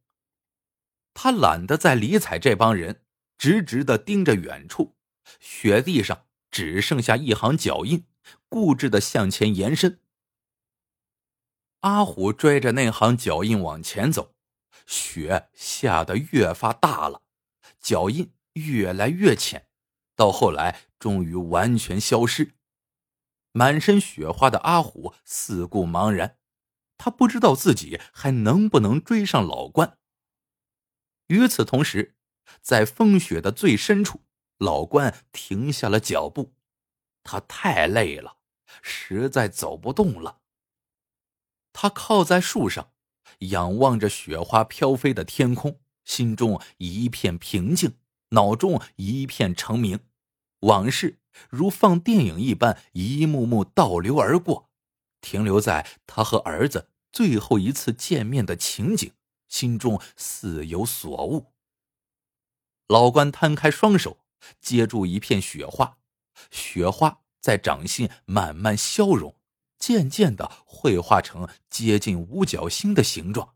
[1.15, 3.03] 他懒得再理睬这帮人，
[3.39, 4.95] 直直的盯着远处，
[5.39, 8.05] 雪地上只剩下一行脚印，
[8.49, 9.99] 固执的向前延伸。
[11.81, 14.35] 阿虎追着那行脚印往前走，
[14.85, 17.21] 雪下得越发大了，
[17.79, 19.67] 脚印越来越浅，
[20.15, 22.55] 到后来终于完全消失。
[23.51, 26.37] 满身雪花的阿虎四顾茫然，
[26.97, 29.97] 他不知道自己还能不能追上老关。
[31.27, 32.15] 与此同时，
[32.61, 34.21] 在风雪的最深处，
[34.57, 36.56] 老关停下了脚步。
[37.27, 38.37] 他太累了，
[38.81, 40.39] 实在走不动了。
[41.73, 42.91] 他靠在树上，
[43.39, 47.97] 仰望着雪花飘飞的天空，心中一片平静，
[48.29, 49.99] 脑中一片澄明。
[50.61, 51.19] 往事
[51.49, 54.69] 如放电影一般，一幕幕倒流而过，
[55.19, 59.11] 停留在他和儿子最后一次见面的情景。
[59.49, 61.53] 心中似有所悟。
[62.87, 64.17] 老关摊开双手，
[64.61, 65.97] 接住一片雪花，
[66.51, 69.35] 雪花在掌心慢慢消融，
[69.77, 73.55] 渐渐的绘画成接近五角星的形状。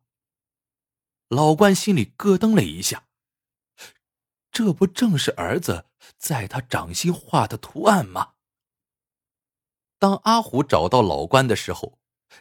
[1.27, 3.07] 老关心里咯噔了一下，
[4.51, 5.85] 这不正是儿子
[6.17, 8.33] 在他掌心画的图案吗？
[9.97, 11.99] 当阿虎找到老关的时候，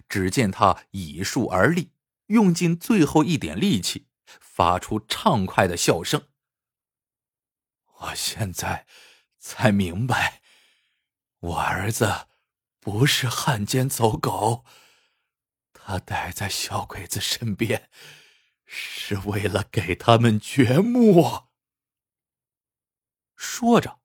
[0.09, 1.93] 只见他倚树而立。
[2.26, 4.07] 用尽最后一点力气，
[4.41, 6.28] 发出畅快的笑声。
[7.99, 8.86] 我现在
[9.41, 10.43] 才明白，
[11.41, 12.28] 我儿子
[12.78, 14.64] 不是汉奸走狗，
[15.72, 17.91] 他待在小鬼子身边，
[18.66, 21.49] 是为了给他们掘墓。
[23.34, 24.01] 说着，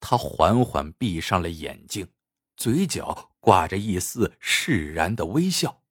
[0.00, 2.12] 他缓缓闭上了眼睛，
[2.56, 5.84] 嘴角挂着一丝释然的微笑。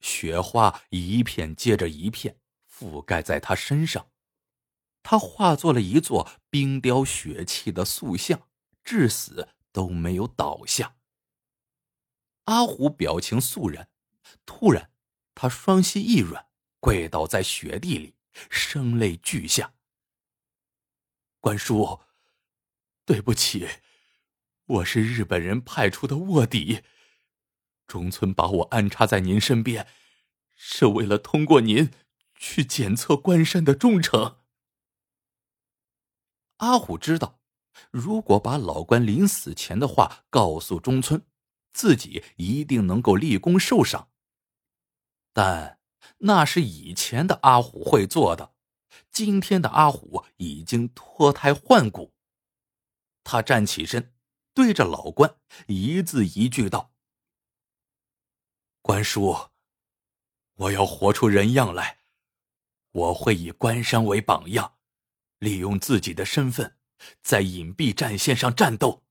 [0.00, 4.10] 雪花一片接着一片覆盖在他身上。
[5.04, 8.48] 他化作了一座冰雕雪砌的塑像，
[8.82, 10.96] 至死都没有倒下。
[12.46, 13.90] 阿虎表情肃然，
[14.46, 14.90] 突然，
[15.34, 16.46] 他双膝一软，
[16.80, 18.14] 跪倒在雪地里，
[18.48, 19.74] 声泪俱下
[21.38, 22.00] ：“关叔，
[23.04, 23.68] 对不起，
[24.64, 26.82] 我是日本人派出的卧底，
[27.86, 29.86] 中村把我安插在您身边，
[30.54, 31.90] 是为了通过您
[32.34, 34.38] 去检测关山的忠诚。”
[36.58, 37.40] 阿虎知道，
[37.90, 41.26] 如果把老关临死前的话告诉中村，
[41.72, 44.10] 自己一定能够立功受赏。
[45.32, 45.80] 但
[46.18, 48.54] 那是以前的阿虎会做的，
[49.10, 52.14] 今天的阿虎已经脱胎换骨。
[53.24, 54.14] 他站起身，
[54.54, 55.36] 对着老关
[55.66, 56.92] 一字一句道
[58.80, 59.50] ：“关叔，
[60.54, 61.98] 我要活出人样来，
[62.92, 64.76] 我会以关山为榜样。”
[65.44, 66.78] 利用自己的身份，
[67.22, 69.04] 在隐蔽战线上战斗。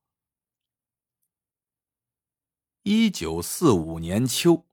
[2.81, 4.65] 一九四五年秋，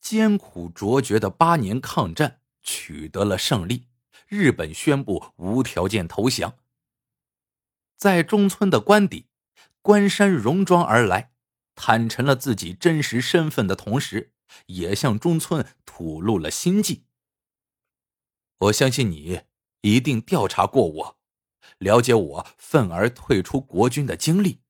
[0.00, 3.86] 艰苦卓绝的八年抗战取得了胜利，
[4.26, 6.58] 日本宣布无条件投降。
[7.96, 9.28] 在中村的官邸，
[9.80, 11.32] 关山戎装而来，
[11.76, 14.32] 坦陈了自己真实身份的同时，
[14.66, 17.04] 也向中村吐露了心迹。
[18.58, 19.42] 我相信你。
[19.82, 21.18] 一定调查过我，
[21.78, 24.60] 了解我愤而退出国军的经历。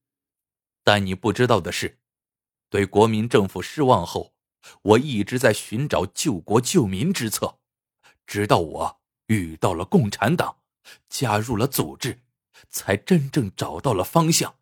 [0.84, 1.98] 但你不知道的是，
[2.68, 4.34] 对国民政府失望后，
[4.82, 7.58] 我一直在寻找救国救民之策，
[8.26, 10.58] 直到我遇到了共产党，
[11.08, 12.22] 加入了组织，
[12.68, 14.56] 才真正找到了方向。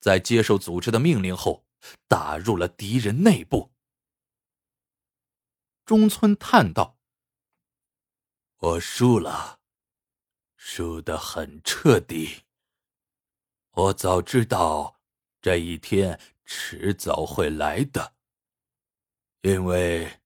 [0.00, 1.66] 在接受组织的命令后，
[2.08, 3.72] 打入了敌人内部。
[5.84, 6.95] 中村叹道。
[8.58, 9.60] 我输了，
[10.56, 12.44] 输得很彻底。
[13.72, 14.98] 我早知道
[15.42, 18.14] 这一天迟早会来的，
[19.42, 20.20] 因为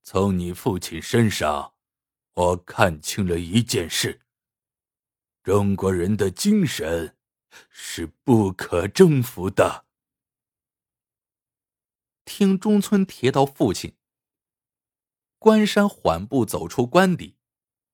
[0.00, 1.74] 从你父亲身上，
[2.34, 4.20] 我看清了一件事：
[5.42, 7.16] 中国人的精神
[7.68, 9.86] 是不可征服的。
[12.24, 13.96] 听中村提到父亲，
[15.40, 17.34] 关山缓步走出官邸。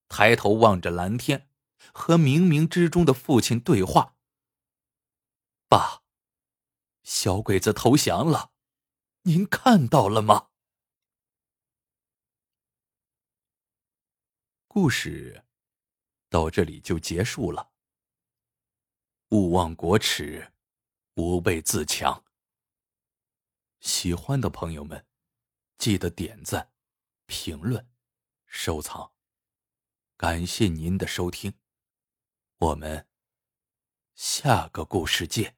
[0.08, 1.48] 抬头望着蓝天，
[1.92, 4.16] 和冥冥之中的父亲对话。
[5.68, 6.02] 爸，
[7.02, 8.52] 小鬼子投降了，
[9.22, 10.48] 您看到了吗？
[14.66, 15.44] 故事
[16.28, 17.72] 到这里就结束了。
[19.30, 20.52] 勿忘国耻，
[21.16, 22.24] 吾辈自强。
[23.80, 25.06] 喜欢的朋友们，
[25.76, 26.72] 记得点赞、
[27.26, 27.90] 评论、
[28.46, 29.12] 收藏。
[30.18, 31.54] 感谢您的收听，
[32.58, 33.06] 我们
[34.16, 35.57] 下个故事见。